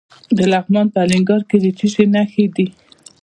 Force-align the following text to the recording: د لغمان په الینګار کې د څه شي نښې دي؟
د 0.37 0.39
لغمان 0.51 0.87
په 0.93 0.99
الینګار 1.03 1.41
کې 1.49 1.57
د 1.63 1.67
څه 1.77 1.85
شي 1.93 2.05
نښې 2.13 2.45
دي؟ 2.55 2.67